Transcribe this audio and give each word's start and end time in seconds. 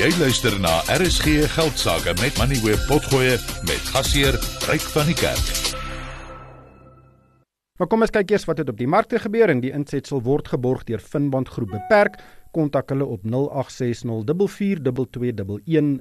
Jy 0.00 0.08
luister 0.16 0.54
na 0.64 0.80
RSG 0.88 1.44
Geldsaake 1.52 2.14
met 2.22 2.38
Money 2.40 2.56
Web 2.64 2.80
Potgoe 2.88 3.36
met 3.68 3.82
gasheer 3.92 4.32
Ryk 4.64 4.80
van 4.94 5.04
die 5.10 5.16
Kerk. 5.18 5.74
Maar 7.76 7.88
kom 7.92 8.00
ons 8.06 8.14
kyk 8.14 8.32
eers 8.32 8.48
wat 8.48 8.62
het 8.62 8.72
op 8.72 8.78
die 8.80 8.88
markte 8.88 9.20
gebeur 9.20 9.52
en 9.52 9.60
die 9.60 9.74
insetsel 9.76 10.24
word 10.24 10.48
geborg 10.48 10.88
deur 10.88 11.04
Finbond 11.04 11.52
Groep 11.52 11.68
Beperk. 11.74 12.16
Kontak 12.56 12.88
hulle 12.94 13.04
op 13.04 13.20
0860442211 13.28 13.28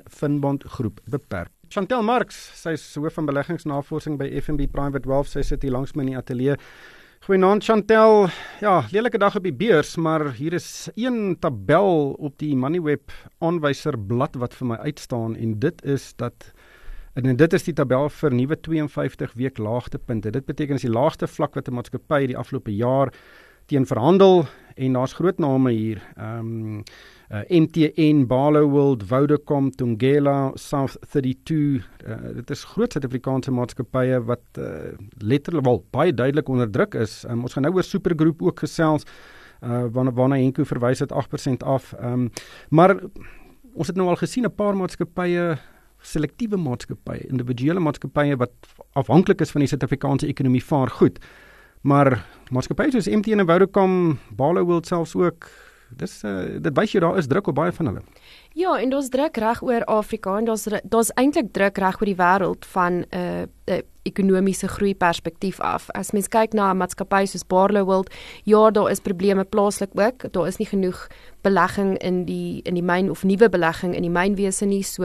Finbond 0.08 0.64
Groep 0.78 1.04
Beperk. 1.04 1.52
Chantel 1.68 2.00
Marx, 2.08 2.40
sy 2.56 2.80
is 2.80 2.96
hoof 2.96 3.20
van 3.20 3.28
beleggingsnavorsing 3.28 4.16
by 4.22 4.32
FNB 4.40 4.72
Private 4.72 5.12
Wealth. 5.12 5.28
Sy 5.36 5.44
sit 5.44 5.68
hier 5.68 5.76
langs 5.76 5.92
my 6.00 6.08
in 6.08 6.12
die 6.14 6.22
ateljee. 6.22 6.56
Goeienaand 7.20 7.64
Chantel. 7.64 8.30
Ja, 8.64 8.86
lelike 8.92 9.20
dag 9.20 9.36
op 9.36 9.44
die 9.44 9.54
beurs, 9.54 9.98
maar 10.00 10.24
hier 10.38 10.54
is 10.56 10.88
een 10.96 11.36
tabel 11.40 12.14
op 12.16 12.38
die 12.40 12.56
Moneyweb 12.56 13.12
aanwyserblad 13.44 14.38
wat 14.40 14.56
vir 14.56 14.70
my 14.70 14.78
uitstaan 14.88 15.36
en 15.36 15.58
dit 15.60 15.84
is 15.84 16.14
dat 16.16 16.54
en 17.20 17.36
dit 17.36 17.54
is 17.54 17.68
die 17.68 17.76
tabel 17.76 18.08
vir 18.22 18.32
nuwe 18.32 18.56
52 18.56 19.36
week 19.36 19.60
laagtepunte. 19.60 20.32
Dit 20.32 20.48
beteken 20.48 20.80
as 20.80 20.88
die 20.88 20.94
laagste 20.96 21.28
vlak 21.28 21.60
wat 21.60 21.68
'n 21.68 21.76
maatskappy 21.76 22.22
die 22.32 22.38
afgelope 22.40 22.72
jaar 22.72 23.12
teen 23.70 23.86
verhandel 23.86 24.46
en 24.76 24.94
daar's 24.94 25.14
groot 25.14 25.38
name 25.38 25.72
hier. 25.72 26.02
Ehm 26.18 26.40
um, 26.40 26.84
uh, 27.30 27.44
MTN, 27.48 28.26
Barloworld, 28.26 29.04
Vodacom, 29.06 29.70
Tungela, 29.72 30.52
South 30.56 30.98
32. 31.10 31.86
Uh, 32.08 32.16
dit 32.34 32.50
is 32.50 32.64
groot 32.72 32.92
Suid-Afrikaanse 32.92 33.52
maatskappye 33.54 34.18
wat 34.26 34.58
uh, 34.58 34.96
letterlik 35.22 35.66
wel 35.66 35.84
baie 35.94 36.14
duidelik 36.14 36.50
onder 36.50 36.72
druk 36.72 36.98
is. 36.98 37.22
Um, 37.30 37.44
ons 37.46 37.54
gaan 37.54 37.68
nou 37.68 37.76
oor 37.76 37.86
Supergroep 37.86 38.42
ook 38.42 38.64
gesels. 38.66 39.06
Uh, 39.62 39.84
waarna 39.94 40.16
waarna 40.16 40.40
Henko 40.42 40.66
verwys 40.66 41.04
het 41.06 41.14
8% 41.14 41.66
af. 41.66 41.94
Ehm 42.00 42.14
um, 42.14 42.32
maar 42.70 42.96
ons 43.74 43.88
het 43.88 43.96
nou 43.96 44.10
al 44.10 44.18
gesien 44.18 44.46
'n 44.46 44.56
paar 44.56 44.76
maatskappye 44.76 45.58
selektiewe 46.02 46.58
maatskappye, 46.58 47.28
individuele 47.28 47.80
maatskappye 47.80 48.38
wat 48.40 48.52
afhanklik 48.94 49.42
is 49.42 49.52
van 49.52 49.62
die 49.62 49.70
Suid-Afrikaanse 49.70 50.28
ekonomie 50.28 50.64
vaar 50.64 50.90
goed. 50.90 51.20
Maar 51.82 52.26
maatskappye 52.50 52.92
soos 52.92 53.10
MTN 53.10 53.44
en 53.44 53.50
Vodacom, 53.50 54.20
Barloworld 54.36 54.88
selfs 54.90 55.16
ook 55.16 55.50
dis 55.98 56.24
uh, 56.24 56.60
dit 56.62 56.74
wys 56.78 56.94
jy 56.94 57.02
daar 57.02 57.18
is 57.18 57.30
druk 57.30 57.50
op 57.50 57.58
baie 57.58 57.74
van 57.74 57.92
hulle. 57.92 58.04
Ja, 58.58 58.76
en 58.82 58.92
daar's 58.94 59.10
druk 59.14 59.38
reg 59.42 59.62
oor 59.66 59.86
Afrika 59.90 60.38
en 60.38 60.50
daar's 60.50 60.68
daar's 60.84 61.14
eintlik 61.18 61.54
druk 61.56 61.78
reg 61.82 62.02
oor 62.02 62.10
die 62.10 62.20
wêreld 62.20 62.66
van 62.74 63.02
'n 63.02 63.06
uh, 63.16 63.46
'n 63.78 63.82
ekonomiese 64.10 64.68
groei 64.68 64.94
perspektief 64.98 65.60
af. 65.60 65.90
As 65.98 66.12
mens 66.12 66.28
kyk 66.28 66.54
na 66.54 66.72
'n 66.72 66.78
maatskappy 66.78 67.26
soos 67.26 67.48
Barloworld, 67.48 68.10
ja, 68.44 68.72
daar 68.72 68.92
is 68.92 69.00
probleme 69.00 69.44
plaaslik 69.44 69.90
ook. 69.94 70.32
Daar 70.32 70.48
is 70.48 70.58
nie 70.58 70.68
genoeg 70.68 71.08
belegging 71.42 71.98
in 72.04 72.26
die 72.26 72.62
in 72.68 72.76
die 72.76 72.84
myn 72.84 73.10
of 73.10 73.24
nuwe 73.24 73.50
belegging 73.50 73.96
in 73.96 74.04
die 74.04 74.12
mynwese 74.12 74.66
nie. 74.66 74.84
So 74.84 75.04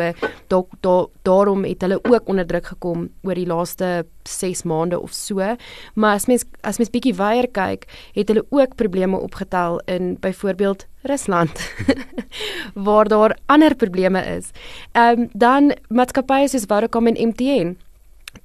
daar 0.48 0.64
daar 0.80 1.06
daarom 1.22 1.64
het 1.64 1.82
hulle 1.82 2.00
ook 2.02 2.28
onder 2.28 2.46
druk 2.46 2.66
gekom 2.66 3.08
oor 3.22 3.34
die 3.34 3.46
laaste 3.46 4.06
6 4.28 4.62
maande 4.62 5.00
of 5.00 5.12
so. 5.12 5.56
Maar 5.94 6.14
as 6.14 6.26
mens 6.26 6.44
as 6.62 6.78
mens 6.78 6.90
bietjie 6.90 7.14
weier 7.14 7.48
kyk, 7.48 7.86
het 8.14 8.28
hulle 8.28 8.44
ook 8.50 8.76
probleme 8.76 9.16
opgetel 9.20 9.80
in 9.86 10.16
byvoorbeeld 10.20 10.86
Rusland 11.02 11.74
waar 12.86 13.08
daar 13.08 13.38
ander 13.46 13.74
probleme 13.74 14.24
is. 14.36 14.50
Ehm 14.92 15.20
um, 15.20 15.28
dan 15.32 15.72
maatskappye 15.88 16.48
soos 16.48 16.66
Vodacom 16.68 17.06
en 17.06 17.28
MTN 17.28 17.76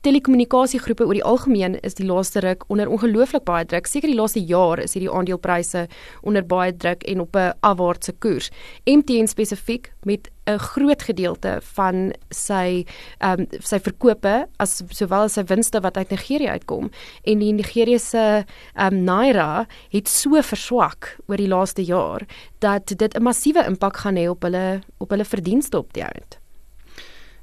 telekommunikasiegroepe 0.05 1.03
oor 1.03 1.17
die 1.17 1.25
algemeen 1.27 1.75
is 1.83 1.97
die 1.97 2.05
laaste 2.07 2.39
ruk 2.45 2.63
onder 2.71 2.87
ongelooflik 2.87 3.43
baie 3.47 3.65
druk. 3.67 3.87
Seker 3.87 4.07
die 4.07 4.17
laaste 4.17 4.39
jaar 4.39 4.79
is 4.79 4.95
hierdie 4.95 5.11
aandelepryse 5.11 5.87
onder 6.23 6.45
baie 6.47 6.71
druk 6.71 7.03
en 7.03 7.19
op 7.25 7.35
'n 7.35 7.53
afwaartse 7.59 8.13
koers. 8.19 8.49
MTN 8.85 9.27
spesifiek 9.27 9.91
met 10.03 10.29
'n 10.47 10.57
groot 10.57 11.01
gedeelte 11.03 11.59
van 11.75 12.13
sy 12.29 12.85
ehm 13.19 13.39
um, 13.39 13.47
sy 13.59 13.79
verkope 13.79 14.47
as 14.57 14.81
sowel 14.89 15.23
as 15.23 15.33
sy 15.33 15.43
winste 15.43 15.81
wat 15.81 15.97
uit 15.97 16.09
Nigerië 16.09 16.49
uitkom 16.49 16.89
en 17.23 17.39
die 17.39 17.53
Nigeriese 17.53 18.45
ehm 18.75 18.93
um, 18.93 19.03
naira 19.03 19.67
het 19.91 20.07
so 20.07 20.41
verswak 20.41 21.17
oor 21.27 21.37
die 21.37 21.47
laaste 21.47 21.83
jaar 21.83 22.25
dat 22.59 22.87
dit 22.87 23.15
'n 23.15 23.23
massiewe 23.23 23.65
impak 23.65 23.97
gaan 23.97 24.15
hê 24.15 24.29
op 24.29 24.43
hulle 24.43 24.81
op 24.97 25.09
hulle 25.09 25.25
verdienste 25.25 25.77
op 25.77 25.93
die 25.93 26.03
einde. 26.03 26.37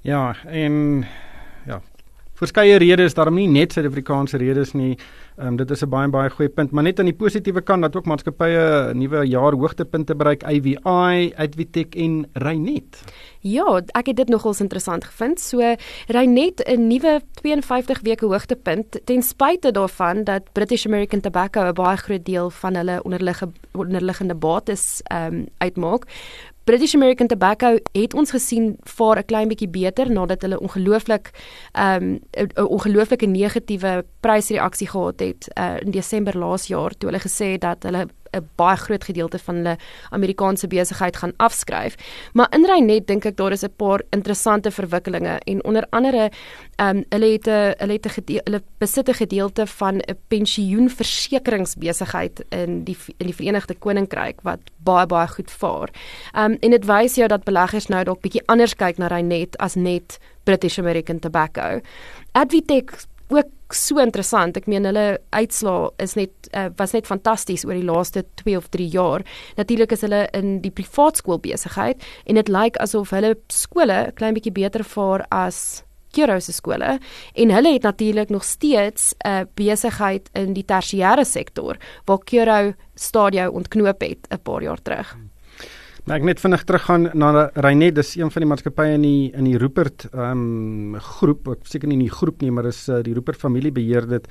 Ja, 0.00 0.36
en 0.46 1.06
verskeie 2.36 2.76
redes, 2.78 3.14
daarom 3.16 3.34
nie 3.38 3.48
net 3.48 3.72
Suid-Afrikaanse 3.72 4.38
redes 4.40 4.74
nie. 4.76 4.96
Ehm 5.36 5.48
um, 5.48 5.56
dit 5.56 5.70
is 5.70 5.82
'n 5.82 5.88
baie 5.88 6.08
baie 6.08 6.30
goeie 6.30 6.48
punt, 6.48 6.70
maar 6.70 6.82
net 6.82 6.98
aan 6.98 7.10
die 7.10 7.14
positiewe 7.14 7.60
kant 7.60 7.82
dat 7.82 7.96
ook 7.96 8.06
maatskappye 8.06 8.94
nuwe 8.94 9.26
jaar 9.26 9.52
hoogtepunte 9.52 10.14
bereik, 10.14 10.44
AVI, 10.44 11.32
Advitech 11.36 11.92
en 11.96 12.26
Reinet. 12.32 13.02
Ja, 13.40 13.82
ek 13.92 14.06
het 14.06 14.16
dit 14.16 14.28
nogals 14.28 14.60
interessant 14.60 15.04
gevind. 15.04 15.40
So 15.40 15.76
Reinet 16.08 16.62
'n 16.66 16.86
nuwe 16.86 17.20
52 17.42 18.00
weke 18.02 18.26
hoogtepunt 18.26 19.00
ten 19.04 19.22
spyte 19.22 19.70
daarvan 19.70 20.24
dat 20.24 20.52
British 20.52 20.86
American 20.86 21.20
Tobacco 21.20 21.60
'n 21.60 21.74
baie 21.74 21.96
groot 21.96 22.24
deel 22.24 22.50
van 22.50 22.74
hulle 22.74 23.02
onderliggende 23.02 23.54
onderliggende 23.72 24.34
bates 24.34 25.00
ehm 25.02 25.34
um, 25.34 25.46
uitmaak. 25.58 26.06
British 26.66 26.94
American 26.94 27.28
Tobacco 27.30 27.78
het 27.92 28.14
ons 28.14 28.30
gesien 28.34 28.74
vaar 28.82 29.18
'n 29.18 29.24
klein 29.24 29.48
bietjie 29.48 29.68
beter 29.68 30.10
nadat 30.10 30.42
hulle 30.42 30.58
ongelooflik 30.60 31.30
ehm 31.72 32.02
um, 32.02 32.20
'n 32.32 32.66
ongelooflike 32.66 33.26
negatiewe 33.26 34.04
prysreaksie 34.20 34.88
gehad 34.88 35.20
het 35.20 35.48
uh, 35.58 35.76
in 35.80 35.90
Desember 35.90 36.38
laas 36.38 36.66
jaar 36.66 36.90
toe 36.98 37.10
hulle 37.10 37.22
gesê 37.22 37.52
het 37.54 37.60
dat 37.60 37.82
hulle 37.82 38.06
'n 38.36 38.48
baie 38.54 38.76
groot 38.76 39.04
gedeelte 39.04 39.38
van 39.38 39.54
hulle 39.54 39.76
Amerikaanse 40.10 40.66
besigheid 40.66 41.16
gaan 41.16 41.32
afskryf. 41.36 41.94
Maar 42.32 42.46
in 42.50 42.64
Reinet 42.64 43.06
dink 43.06 43.24
ek 43.24 43.36
daar 43.36 43.52
is 43.52 43.64
'n 43.64 43.72
paar 43.76 44.02
interessante 44.10 44.70
verwikkelinge 44.70 45.40
en 45.44 45.64
onder 45.64 45.86
andere 45.90 46.30
ehm 46.76 46.96
um, 46.96 47.04
hulle 47.08 47.32
het 47.32 47.46
'n 47.46 47.74
hulle 47.78 47.92
het 47.92 48.06
'n 48.06 48.10
hulle 48.44 48.62
besit 48.78 49.08
'n 49.08 49.14
gedeelte 49.14 49.66
van 49.66 49.96
'n 49.96 50.18
pensioenversekeringsbesigheid 50.28 52.44
in 52.48 52.84
die 52.84 52.96
in 53.16 53.26
die 53.26 53.34
Verenigde 53.34 53.74
Koninkryk 53.74 54.40
wat 54.42 54.58
baie 54.76 55.06
baie 55.06 55.28
goed 55.28 55.50
vaar. 55.50 55.88
Ehm 56.32 56.52
um, 56.52 56.56
en 56.60 56.70
dit 56.70 56.84
wys 56.84 57.14
jou 57.14 57.28
dat 57.28 57.44
beleggers 57.44 57.86
nou 57.86 58.04
dalk 58.04 58.20
bietjie 58.20 58.46
anders 58.46 58.74
kyk 58.74 58.98
na 58.98 59.06
Reinet 59.06 59.58
as 59.58 59.74
net 59.74 60.18
British 60.44 60.78
American 60.78 61.18
Tobacco. 61.18 61.80
Advitech 62.32 63.06
ook 63.28 63.74
so 63.74 63.98
interessant. 63.98 64.56
Ek 64.56 64.68
meen 64.70 64.86
hulle 64.86 65.18
uitslaa 65.34 65.90
is 66.02 66.14
net 66.18 66.50
uh, 66.52 66.68
was 66.78 66.94
net 66.94 67.08
fantasties 67.08 67.64
oor 67.66 67.74
die 67.74 67.86
laaste 67.86 68.24
2 68.42 68.56
of 68.58 68.68
3 68.74 68.86
jaar. 68.92 69.24
Natuurlik 69.58 69.92
is 69.96 70.04
hulle 70.06 70.26
in 70.36 70.60
die 70.62 70.70
privaat 70.70 71.18
skool 71.22 71.40
besigheid 71.42 72.02
en 72.26 72.38
dit 72.38 72.52
lyk 72.52 72.78
asof 72.82 73.10
hulle 73.16 73.34
skole 73.52 73.98
klein 74.18 74.36
bietjie 74.36 74.54
beter 74.54 74.86
vaar 74.86 75.26
as 75.34 75.82
Kiro 76.16 76.38
se 76.40 76.54
skole 76.56 76.94
en 77.34 77.50
hulle 77.52 77.72
het 77.74 77.84
natuurlik 77.84 78.30
nog 78.32 78.44
steeds 78.44 79.14
'n 79.18 79.28
uh, 79.28 79.44
besigheid 79.54 80.30
in 80.32 80.54
die 80.54 80.64
tersiêre 80.64 81.24
sektor 81.24 81.76
waar 82.06 82.24
Kiro 82.24 82.74
stadio 82.94 83.50
ontknoop 83.50 84.00
het 84.00 84.26
'n 84.30 84.42
paar 84.42 84.62
jaar 84.62 84.82
terug. 84.82 85.12
Hmm. 85.12 85.35
Nou 86.06 86.14
ek 86.14 86.22
net 86.22 86.38
vinnig 86.38 86.62
teruggaan 86.62 87.08
na 87.18 87.48
Reinet, 87.58 87.96
dis 87.96 88.12
een 88.14 88.28
van 88.30 88.44
die 88.44 88.46
maatskappye 88.46 88.92
in 88.94 89.02
die 89.02 89.22
in 89.34 89.48
die 89.48 89.56
Rupert 89.58 90.04
ehm 90.12 90.42
um, 90.94 91.00
groep, 91.02 91.48
ek 91.56 91.64
seker 91.66 91.90
nie 91.90 91.96
in 91.98 92.04
die 92.04 92.14
groep 92.14 92.44
nie, 92.44 92.52
maar 92.54 92.68
dis 92.68 92.84
uh, 92.86 93.00
die 93.02 93.14
Rupert 93.16 93.40
familie 93.42 93.72
beheer 93.74 94.06
dit. 94.06 94.28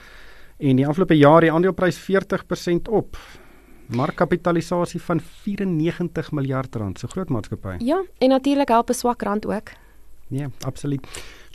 En 0.64 0.80
die 0.80 0.85
afgelope 0.88 1.18
jaar 1.19 1.44
die 1.44 1.52
aandeleprys 1.52 2.00
40% 2.00 2.88
op. 2.88 3.19
Markkapitalisasie 3.91 5.02
van 5.03 5.19
94 5.19 6.31
miljard 6.31 6.80
rand, 6.80 7.00
so 7.00 7.12
groot 7.12 7.30
maatskappy. 7.30 7.75
Ja, 7.84 8.00
en 8.24 8.31
natuurlik 8.31 8.72
help 8.72 8.90
'n 8.90 8.94
swak 8.94 9.28
rand 9.28 9.46
ook. 9.46 9.75
Ja, 10.31 10.47
absoluut. 10.64 11.03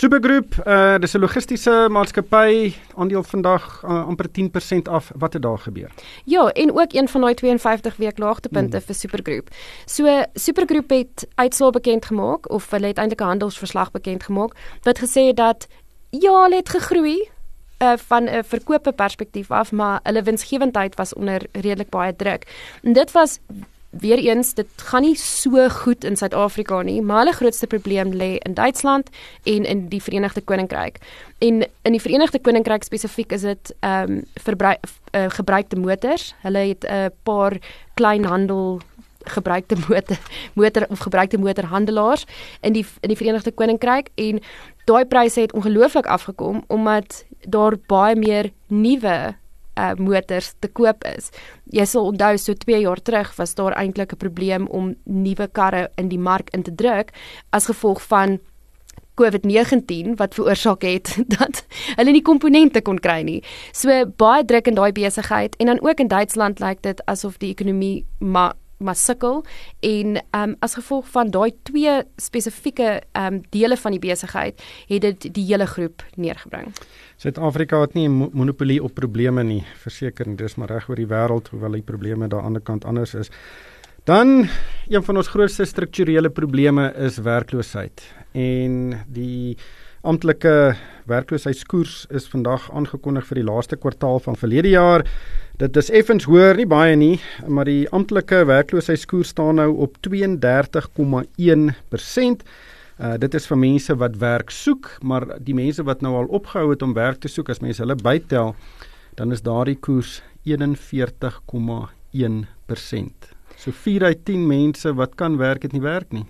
Supergroep, 0.00 0.54
uh 0.64 0.96
dis 0.98 1.12
'n 1.12 1.20
logistiese 1.20 1.72
maatskappy, 1.92 2.72
aandeel 2.96 3.22
vandag 3.22 3.82
uh, 3.84 4.06
amper 4.06 4.26
10% 4.28 4.88
af. 4.88 5.10
Wat 5.14 5.32
het 5.32 5.42
daar 5.42 5.58
gebeur? 5.58 5.90
Ja, 6.24 6.48
en 6.48 6.72
ook 6.72 6.92
een 6.92 7.08
van 7.08 7.20
daai 7.20 7.34
52 7.34 7.96
week 7.96 8.18
laagtepunte 8.18 8.76
hmm. 8.76 8.86
vir 8.86 8.94
Supergroep. 8.94 9.48
So 9.84 10.22
Supergroep 10.34 10.90
het 10.90 11.26
uitslae 11.34 11.70
bekend 11.70 12.04
gemaak 12.04 12.50
of 12.50 12.70
hulle 12.70 12.86
het 12.86 12.98
eintlik 12.98 13.20
'n 13.20 13.24
handelsverslag 13.24 13.90
bekend 13.90 14.22
gemaak 14.22 14.56
wat 14.82 14.98
gesê 14.98 15.26
het 15.26 15.36
dat 15.36 15.66
ja, 16.10 16.42
hulle 16.42 16.56
het 16.56 16.68
gegroei 16.68 17.28
uh 17.82 17.92
van 17.96 18.24
'n 18.24 18.44
verkope 18.44 18.92
perspektief 18.92 19.50
af, 19.50 19.72
maar 19.72 20.00
hulle 20.02 20.22
winsgewendheid 20.22 20.96
was 20.96 21.14
onder 21.14 21.42
redelik 21.52 21.90
baie 21.90 22.16
druk. 22.16 22.46
En 22.82 22.92
dit 22.92 23.12
was 23.12 23.38
Weereens, 23.90 24.54
dit 24.54 24.82
gaan 24.86 25.02
nie 25.02 25.16
so 25.18 25.68
goed 25.68 26.04
in 26.04 26.16
Suid-Afrika 26.16 26.82
nie, 26.86 27.00
maar 27.02 27.24
hulle 27.24 27.34
grootste 27.34 27.66
probleem 27.66 28.12
lê 28.14 28.36
in 28.38 28.54
Duitsland 28.54 29.10
en 29.42 29.64
in 29.64 29.88
die 29.90 30.02
Verenigde 30.02 30.40
Koninkryk. 30.40 31.00
En 31.38 31.66
in 31.82 31.96
die 31.96 32.00
Verenigde 32.00 32.38
Koninkryk 32.38 32.86
spesifiek 32.86 33.32
is 33.32 33.42
dit 33.42 33.74
ehm 33.80 34.12
um, 34.12 34.22
verbruik 34.34 34.78
uh, 35.10 35.26
gebruikte 35.28 35.76
motors. 35.76 36.34
Hulle 36.42 36.58
het 36.58 36.86
'n 36.86 36.94
uh, 36.94 37.06
paar 37.22 37.58
kleinhandel 37.94 38.80
gebruikte 39.24 39.76
motor 39.88 40.18
motor 40.52 40.86
of 40.88 40.98
gebruikte 40.98 41.38
motorhandelaars 41.38 42.24
in 42.60 42.72
die 42.72 42.86
in 43.00 43.08
die 43.08 43.16
Verenigde 43.16 43.52
Koninkryk 43.52 44.08
en 44.14 44.40
daai 44.84 45.04
pryse 45.04 45.40
het 45.40 45.52
ongelooflik 45.52 46.06
afgekom 46.06 46.64
omdat 46.66 47.24
daar 47.40 47.76
baie 47.86 48.16
meer 48.16 48.50
nuwe 48.66 49.34
uh, 49.80 49.92
motors 49.98 50.52
te 50.60 50.68
koop 50.68 51.04
is. 51.16 51.30
Jy 51.72 51.86
sal 51.88 52.10
onthou 52.12 52.36
so 52.38 52.54
2 52.54 52.82
jaar 52.84 53.00
terug 53.02 53.32
was 53.38 53.54
daar 53.54 53.76
eintlik 53.80 54.12
'n 54.12 54.22
probleem 54.26 54.68
om 54.68 54.94
nuwe 55.04 55.48
karre 55.52 55.88
in 55.96 56.08
die 56.08 56.18
mark 56.18 56.50
in 56.54 56.62
te 56.62 56.74
druk 56.74 57.12
as 57.50 57.66
gevolg 57.66 58.02
van 58.02 58.38
COVID-19 59.20 60.14
wat 60.16 60.34
veroorsaak 60.34 60.82
het 60.82 61.12
dat 61.38 61.64
hulle 61.96 62.14
nie 62.14 62.24
komponente 62.24 62.82
kon 62.82 62.98
kry 62.98 63.20
nie. 63.26 63.42
So 63.72 64.06
baie 64.16 64.44
druk 64.44 64.70
in 64.70 64.78
daai 64.78 64.92
besigheid 64.92 65.56
en 65.58 65.66
dan 65.66 65.82
ook 65.84 66.00
in 66.00 66.08
Duitsland 66.08 66.60
lyk 66.60 66.82
dit 66.82 67.04
asof 67.06 67.38
die 67.38 67.52
ekonomie 67.52 68.04
maar 68.18 68.54
maar 68.80 68.96
sukkel 68.96 69.44
en 69.80 70.16
ehm 70.16 70.50
um, 70.50 70.56
as 70.58 70.74
gevolg 70.74 71.08
van 71.08 71.30
daai 71.30 71.52
twee 71.62 72.02
spesifieke 72.16 73.02
ehm 73.12 73.34
um, 73.34 73.42
dele 73.50 73.76
van 73.76 73.90
die 73.96 74.00
besigheid 74.00 74.62
het 74.88 75.00
dit 75.00 75.34
die 75.34 75.44
hele 75.44 75.66
groep 75.66 76.04
neergebring. 76.16 76.72
Suid-Afrika 77.16 77.80
het 77.80 77.94
nie 77.94 78.08
'n 78.08 78.30
monopolie 78.32 78.82
op 78.82 78.94
probleme 78.94 79.42
nie, 79.42 79.64
verseker, 79.76 80.36
dis 80.36 80.54
maar 80.56 80.68
reg 80.68 80.88
oor 80.88 80.96
die 80.96 81.06
wêreld 81.06 81.48
hoewel 81.48 81.72
die 81.72 81.82
probleme 81.82 82.28
daar 82.28 82.42
aan 82.42 82.52
die 82.52 82.60
ander 82.60 82.62
kant 82.62 82.84
anders 82.84 83.14
is. 83.14 83.30
Dan 84.04 84.48
een 84.88 85.02
van 85.04 85.16
ons 85.16 85.28
grootste 85.28 85.64
strukturele 85.64 86.30
probleme 86.30 86.92
is 86.96 87.18
werkloosheid 87.18 88.02
en 88.32 89.04
die 89.06 89.56
amptelike 90.00 90.76
werkloosheidskoers 91.10 92.06
is 92.16 92.28
vandag 92.30 92.70
aangekondig 92.72 93.26
vir 93.28 93.36
die 93.40 93.44
laaste 93.44 93.76
kwartaal 93.76 94.20
van 94.24 94.36
verlede 94.38 94.68
jaar. 94.72 95.04
Dit 95.60 95.76
is 95.76 95.90
effens 95.92 96.24
hoër, 96.24 96.56
nie 96.56 96.66
baie 96.68 96.96
nie, 96.96 97.20
maar 97.46 97.64
die 97.68 97.88
amptelike 97.92 98.44
werkloosheidskoers 98.48 99.28
staan 99.34 99.54
nou 99.60 99.76
op 99.84 99.96
32,1%. 100.08 100.08
Uh 103.00 103.16
dit 103.20 103.34
is 103.34 103.46
vir 103.48 103.58
mense 103.60 103.94
wat 103.96 104.16
werk 104.20 104.50
soek, 104.52 104.98
maar 105.02 105.24
die 105.40 105.54
mense 105.56 105.82
wat 105.88 106.00
nou 106.04 106.14
al 106.20 106.28
opgehou 106.28 106.70
het 106.72 106.82
om 106.84 106.92
werk 106.96 107.20
te 107.20 107.28
soek, 107.32 107.48
as 107.48 107.60
mense 107.64 107.82
hulle 107.82 107.96
bytel, 107.96 108.54
dan 109.16 109.32
is 109.32 109.42
daardie 109.44 109.76
koers 109.80 110.22
41,1%. 110.48 110.56
So 113.56 113.72
4 113.72 114.04
uit 114.04 114.24
10 114.24 114.46
mense 114.48 114.94
wat 114.96 115.14
kan 115.20 115.36
werk 115.36 115.62
het 115.62 115.72
nie 115.72 115.84
werk 115.84 116.12
nie. 116.12 116.24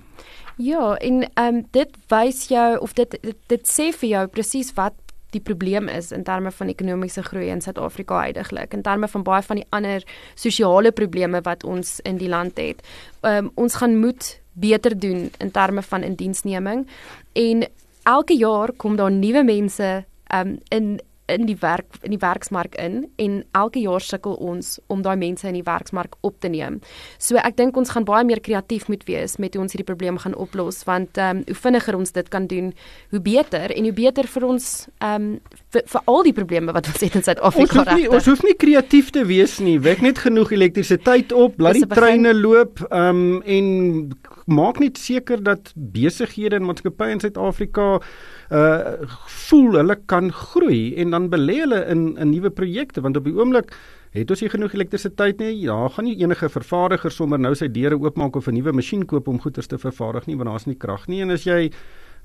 Ja, 0.61 0.97
en 0.97 1.23
ehm 1.35 1.55
um, 1.55 1.61
dit 1.71 1.95
wys 2.09 2.49
jou 2.49 2.79
of 2.79 2.93
dit 2.93 3.19
dit, 3.23 3.37
dit 3.47 3.69
sê 3.69 3.89
vir 3.97 4.09
jou 4.09 4.27
presies 4.29 4.73
wat 4.77 4.95
die 5.33 5.41
probleem 5.41 5.89
is 5.89 6.11
in 6.12 6.25
terme 6.27 6.51
van 6.51 6.69
ekonomiese 6.69 7.23
groei 7.23 7.49
in 7.49 7.62
Suid-Afrika 7.65 8.19
heidaglik 8.21 8.75
in 8.77 8.83
terme 8.83 9.09
van 9.09 9.25
baie 9.25 9.43
van 9.47 9.61
die 9.61 9.67
ander 9.71 10.05
sosiale 10.35 10.93
probleme 10.93 11.41
wat 11.47 11.65
ons 11.65 12.01
in 12.05 12.19
die 12.21 12.29
land 12.29 12.59
het. 12.59 12.83
Ehm 13.23 13.47
um, 13.47 13.51
ons 13.55 13.75
gaan 13.81 13.97
moet 14.01 14.41
beter 14.53 14.99
doen 14.99 15.31
in 15.39 15.51
terme 15.51 15.83
van 15.83 16.03
indiensneming 16.03 16.87
en 17.33 17.65
elke 18.03 18.37
jaar 18.37 18.73
kom 18.73 18.97
daar 18.97 19.13
nuwe 19.13 19.45
mense 19.45 20.05
ehm 20.27 20.49
um, 20.49 20.59
in 20.69 21.01
in 21.35 21.47
die 21.49 21.56
werk 21.61 21.99
in 22.03 22.15
die 22.15 22.21
werksmark 22.21 22.75
in 22.81 23.05
en 23.17 23.41
elke 23.56 23.81
jaar 23.82 24.03
sukkel 24.05 24.35
ons 24.35 24.79
om 24.88 25.03
daai 25.03 25.17
mense 25.21 25.47
in 25.49 25.56
die 25.59 25.67
werksmark 25.67 26.17
op 26.27 26.41
te 26.41 26.49
neem. 26.53 26.81
So 27.19 27.41
ek 27.41 27.56
dink 27.61 27.77
ons 27.81 27.93
gaan 27.94 28.06
baie 28.09 28.25
meer 28.27 28.41
kreatief 28.41 28.88
moet 28.88 29.05
wees 29.09 29.38
met 29.38 29.55
hoe 29.55 29.65
ons 29.65 29.75
hierdie 29.75 29.88
probleem 29.88 30.19
gaan 30.23 30.35
oplos 30.35 30.85
want 30.88 31.19
ehm 31.19 31.41
um, 31.41 31.44
hoe 31.50 31.59
vinniger 31.61 31.97
ons 31.97 32.12
dit 32.12 32.29
kan 32.29 32.47
doen, 32.47 32.73
hoe 33.11 33.21
beter 33.21 33.73
en 33.75 33.88
hoe 33.88 33.94
beter 33.97 34.29
vir 34.35 34.47
ons 34.47 34.71
ehm 34.99 35.15
um, 35.15 35.41
vir, 35.71 35.87
vir 35.93 36.03
al 36.12 36.23
die 36.27 36.35
probleme 36.37 36.75
wat 36.77 36.91
ons 36.91 37.05
het 37.05 37.17
in 37.19 37.27
Suid-Afrika 37.27 37.85
reg. 37.88 38.09
Ons 38.11 38.29
hoef 38.31 38.43
nie 38.47 38.56
kreatief 38.59 39.11
te 39.15 39.25
wees 39.27 39.59
nie. 39.62 39.79
Wek 39.82 40.03
net 40.03 40.19
genoeg 40.19 40.53
elektrisiteit 40.56 41.32
op, 41.32 41.61
laat 41.62 41.81
die 41.81 41.91
treine 41.91 42.35
loop 42.35 42.85
ehm 42.91 43.25
um, 43.25 43.43
en 43.50 43.69
maak 44.50 44.81
net 44.82 44.99
seker 44.99 45.43
dat 45.43 45.73
besighede 45.75 46.59
en 46.59 46.67
maatskappye 46.69 47.17
in 47.17 47.23
Suid-Afrika 47.23 48.00
uh 48.50 49.06
voel 49.50 49.77
hulle 49.79 49.94
kan 50.11 50.31
groei 50.35 50.97
en 51.03 51.12
dan 51.15 51.19
belê 51.28 51.61
hulle 51.61 51.84
in 51.90 52.17
'n 52.17 52.31
nuwe 52.31 52.50
projekte 52.50 53.00
want 53.00 53.17
op 53.17 53.25
die 53.25 53.34
oomblik 53.34 53.75
het 54.12 54.31
ons 54.31 54.40
nie 54.40 54.50
genoeg 54.50 54.75
elektrisiteit 54.75 55.38
nie. 55.38 55.52
Ja, 55.62 55.88
gaan 55.88 56.05
nie 56.05 56.17
enige 56.19 56.49
vervaardiger 56.49 57.11
sommer 57.11 57.38
nou 57.38 57.55
sy 57.55 57.69
deure 57.69 57.99
oopmaak 57.99 58.37
of 58.37 58.49
'n 58.49 58.55
nuwe 58.55 58.72
masjien 58.72 59.06
koop 59.06 59.28
om 59.28 59.40
goeder 59.40 59.67
te 59.67 59.78
vervaardig 59.78 60.26
nie 60.26 60.37
want 60.37 60.49
daar's 60.49 60.67
nie 60.67 60.76
krag 60.76 61.06
nie 61.08 61.20
en 61.20 61.31
as 61.31 61.44
jy 61.44 61.70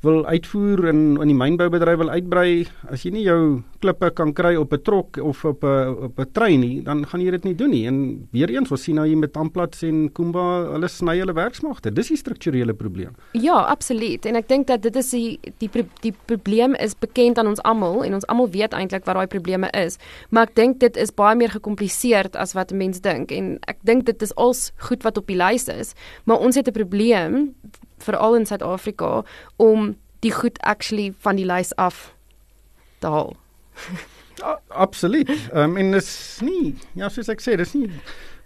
wil 0.02 0.26
uitvoer 0.26 0.88
en 0.88 1.00
in 1.22 1.28
die 1.32 1.38
mynboubedryf 1.38 1.98
wil 1.98 2.10
uitbrei, 2.10 2.68
as 2.92 3.06
jy 3.06 3.12
nie 3.16 3.24
jou 3.26 3.64
klippe 3.84 4.10
kan 4.18 4.34
kry 4.34 4.56
op 4.56 4.74
'n 4.74 4.82
trok 4.82 5.18
of 5.22 5.46
op 5.46 5.64
'n 5.64 5.96
op 6.08 6.20
'n 6.20 6.32
trein 6.32 6.60
nie, 6.60 6.82
dan 6.82 7.06
gaan 7.06 7.22
jy 7.22 7.32
dit 7.32 7.44
nie 7.44 7.56
doen 7.56 7.70
nie. 7.70 7.88
En 7.88 8.28
weer 8.32 8.50
eens, 8.50 8.72
ons 8.72 8.84
sien 8.84 8.96
nou 8.96 9.08
hier 9.08 9.18
met 9.18 9.34
Tamplats 9.34 9.84
en 9.84 10.12
Kumba, 10.12 10.72
hulle 10.72 10.88
sny 10.88 11.18
hulle 11.20 11.34
werksmagte. 11.34 11.94
Dis 11.94 12.08
die 12.08 12.18
strukturele 12.18 12.74
probleem. 12.74 13.16
Ja, 13.32 13.62
absoluut. 13.62 14.26
En 14.26 14.36
ek 14.36 14.48
dink 14.48 14.68
dat 14.68 14.82
dit 14.82 14.96
is 14.96 15.10
die 15.10 15.40
die 15.58 15.70
die 16.02 16.14
probleem 16.26 16.76
is 16.76 16.96
bekend 16.96 17.38
aan 17.38 17.48
ons 17.48 17.62
almal 17.62 18.04
en 18.04 18.14
ons 18.14 18.28
almal 18.28 18.50
weet 18.50 18.74
eintlik 18.74 19.06
wat 19.06 19.16
daai 19.16 19.28
probleme 19.28 19.70
is. 19.70 19.98
Maar 20.30 20.44
ek 20.44 20.56
dink 20.56 20.80
dit 20.80 20.98
is 20.98 21.14
baie 21.14 21.36
meer 21.36 21.50
gekompliseerd 21.50 22.36
as 22.36 22.54
wat 22.54 22.72
mense 22.72 23.02
dink 23.02 23.32
en 23.32 23.58
ek 23.68 23.78
dink 23.84 24.06
dit 24.06 24.22
is 24.22 24.36
als 24.36 24.72
goed 24.78 25.04
wat 25.04 25.18
op 25.18 25.28
die 25.28 25.38
lys 25.38 25.68
is, 25.68 25.94
maar 26.26 26.38
ons 26.40 26.56
het 26.56 26.68
'n 26.68 26.72
probleem 26.72 27.56
veral 28.06 28.38
in 28.40 28.46
Suid-Afrika 28.46 29.24
om 29.62 29.96
die 30.26 30.34
goed 30.34 30.60
actually 30.62 31.12
van 31.26 31.40
die 31.40 31.46
lys 31.46 31.74
af 31.82 32.14
te 33.04 33.12
haal. 33.12 33.36
ja, 34.42 34.60
absoluut. 34.68 35.32
Ehm 35.52 35.76
um, 35.76 35.78
en 35.78 35.92
dis 35.98 36.10
nie 36.46 36.76
ja, 36.94 37.10
soos 37.10 37.30
ek 37.30 37.44
sê, 37.44 37.58
dis 37.60 37.76
nie 37.76 37.90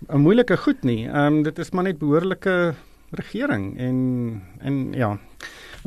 'n 0.08 0.22
moeilike 0.24 0.58
goed 0.58 0.84
nie. 0.84 1.06
Ehm 1.08 1.40
um, 1.40 1.44
dit 1.44 1.60
is 1.60 1.72
maar 1.72 1.84
net 1.84 2.00
behoorlike 2.00 2.76
regering 3.12 3.78
en 3.78 3.98
en 4.60 4.94
ja. 4.94 5.18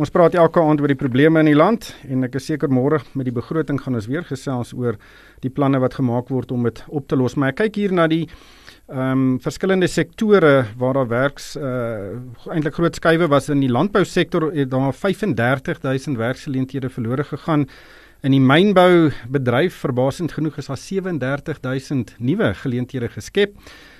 Ons 0.00 0.10
praat 0.10 0.34
elke 0.34 0.60
aand 0.60 0.80
oor 0.80 0.88
die 0.88 0.96
probleme 0.96 1.40
in 1.40 1.50
die 1.50 1.58
land 1.58 1.90
en 2.08 2.24
ek 2.24 2.38
is 2.40 2.46
seker 2.48 2.70
môre 2.72 3.02
met 3.12 3.28
die 3.28 3.34
begroting 3.34 3.80
gaan 3.80 3.94
ons 3.94 4.08
weer 4.08 4.24
gesels 4.24 4.72
oor 4.72 4.96
die 5.44 5.50
planne 5.52 5.80
wat 5.82 5.98
gemaak 6.00 6.32
word 6.32 6.52
om 6.52 6.64
dit 6.64 6.84
op 6.88 7.08
te 7.08 7.16
los. 7.16 7.36
Maar 7.36 7.52
ek 7.52 7.60
kyk 7.66 7.76
hier 7.76 7.92
na 7.92 8.06
die 8.08 8.24
ehm 8.90 9.11
um, 9.11 9.40
verskillende 9.40 9.87
sektore 9.87 10.64
waar 10.76 10.94
daar 10.94 11.08
werks 11.08 11.56
uh 11.56 12.50
eintlik 12.50 12.75
groot 12.75 12.96
skuwe 12.99 13.29
was 13.29 13.49
in 13.49 13.61
die 13.61 13.70
landbousektor 13.70 14.50
het 14.52 14.70
daar 14.70 14.93
35000 14.93 16.17
werksgeleenthede 16.17 16.90
verlore 16.90 17.25
gegaan. 17.25 17.69
In 18.23 18.31
die 18.31 18.40
mynbou 18.40 19.11
bedryf 19.29 19.81
verbasend 19.82 20.32
genoeg 20.32 20.56
is 20.56 20.67
daar 20.67 20.79
37000 20.79 22.14
nuwe 22.19 22.55
geleenthede 22.55 23.08
geskep. 23.08 23.56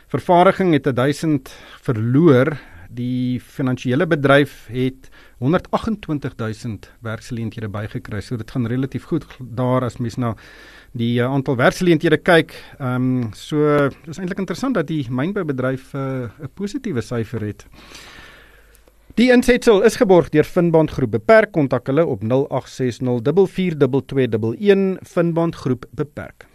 Vervaardiging 0.07 0.73
het 0.73 0.87
1000 0.97 1.51
verloor. 1.81 2.57
Die 2.93 3.41
finansiële 3.41 4.07
bedryf 4.07 4.67
het 4.69 5.09
128000 5.39 6.91
werksgeleenthede 7.01 7.69
bygekry. 7.69 8.21
So 8.21 8.37
dit 8.37 8.51
gaan 8.51 8.67
relatief 8.69 9.05
goed 9.09 9.25
daar 9.41 9.85
as 9.85 9.97
mens 9.97 10.17
na 10.17 10.35
die 10.93 11.21
uh, 11.21 11.25
aantal 11.31 11.57
werksgeleenthede 11.57 12.17
kyk. 12.21 12.53
Ehm 12.79 12.95
um, 12.95 13.31
so 13.33 13.89
dis 14.05 14.19
eintlik 14.19 14.39
interessant 14.39 14.75
dat 14.75 14.87
die 14.87 15.07
mynboubedryf 15.09 15.95
'n 15.95 15.99
uh, 15.99 16.29
positiewe 16.55 17.01
syfer 17.01 17.41
het. 17.41 17.67
Die 19.15 19.31
insetsel 19.33 19.83
is 19.85 19.97
geborg 19.97 20.29
deur 20.29 20.45
Finbond 20.45 20.91
Groep. 20.91 21.11
Beperk 21.11 21.53
kontak 21.53 21.87
hulle 21.87 22.07
op 22.07 22.23
0860442211 22.23 22.29
Finbond 25.03 25.55
Groep 25.55 25.85
beperk. 25.91 26.47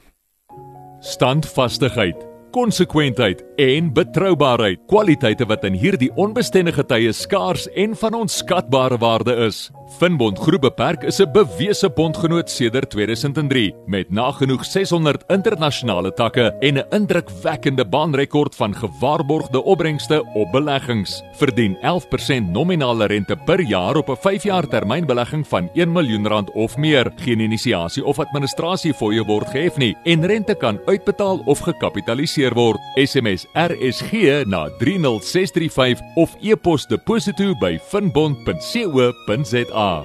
Standvastigheid 1.00 2.37
konsekwentheid 2.52 3.44
en 3.58 3.90
betroubaarheid, 3.94 4.80
kwaliteite 4.88 5.46
wat 5.50 5.66
in 5.68 5.76
hierdie 5.78 6.12
onbestendige 6.16 6.86
tye 6.88 7.12
skaars 7.14 7.68
en 7.76 7.96
van 7.98 8.14
onskatbare 8.14 8.98
waarde 9.02 9.36
is. 9.48 9.68
Finbond 9.98 10.40
Groep 10.44 10.62
Beperk 10.62 11.04
is 11.04 11.20
'n 11.22 11.32
bewese 11.32 11.90
bondgenoot 11.90 12.50
sedert 12.50 12.90
2003 12.90 13.74
met 13.86 14.12
nagenoeg 14.12 14.66
600 14.66 15.24
internasionale 15.28 16.14
takke 16.14 16.56
en 16.60 16.78
'n 16.78 16.86
indrukwekkende 16.90 17.86
baanrekord 17.86 18.56
van 18.56 18.76
gewaarborgde 18.76 19.64
opbrengste 19.64 20.24
op 20.34 20.52
beleggings. 20.52 21.24
Verdien 21.34 21.78
11% 21.82 22.52
nominale 22.52 23.06
rente 23.06 23.36
per 23.46 23.62
jaar 23.62 23.96
op 23.96 24.10
'n 24.10 24.16
5-jaar 24.16 24.68
termynbelegging 24.68 25.48
van 25.48 25.70
1 25.74 25.92
miljoen 25.92 26.28
rand 26.28 26.52
of 26.52 26.78
meer. 26.78 27.12
Geen 27.16 27.40
inisiasie 27.40 28.06
of 28.06 28.20
administrasie 28.20 28.94
fooie 28.94 29.24
word 29.24 29.48
gehef 29.48 29.78
nie 29.78 29.98
en 30.04 30.26
rente 30.26 30.56
kan 30.56 30.80
uitbetaal 30.86 31.42
of 31.46 31.60
gekapitaliseer 31.60 32.37
word. 32.38 32.78
SMS 32.96 33.46
RSG 33.54 34.12
na 34.46 34.70
30635 34.80 36.00
of 36.16 36.36
e-pos 36.42 36.88
deposito 36.88 37.54
by 37.60 37.80
finbond.co.za. 37.90 40.04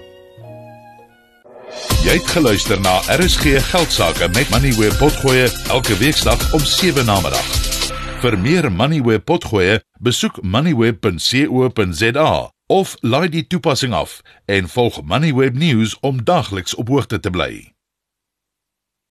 Jy 2.03 2.15
het 2.19 2.27
geluister 2.35 2.81
na 2.81 3.01
RSG 3.17 3.45
Geldsaake 3.71 4.29
met 4.35 4.51
Money 4.51 4.73
where 4.77 4.97
potgoe 4.99 5.49
elke 5.69 5.97
weeksdag 5.97 6.53
om 6.53 6.61
7 6.61 7.07
na 7.07 7.21
middag. 7.21 7.47
Vir 8.23 8.39
meer 8.39 8.73
Money 8.73 9.03
where 9.03 9.21
potgoe, 9.21 9.81
besoek 10.01 10.43
moneyweb.co.za 10.43 12.53
of 12.73 12.97
laai 13.01 13.29
die 13.29 13.47
toepassing 13.47 13.93
af 13.93 14.21
en 14.45 14.69
volg 14.69 15.03
Moneyweb 15.05 15.55
News 15.55 15.97
om 16.01 16.25
dagliks 16.25 16.75
op 16.75 16.89
hoogte 16.89 17.21
te 17.21 17.31
bly. 17.31 17.72